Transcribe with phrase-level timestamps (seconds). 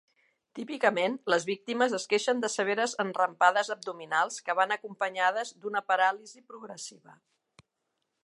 [0.59, 7.17] Típicament, les víctimes es queixen de severes enrampades abdominals que van acompanyades d'una paràlisi progressiva.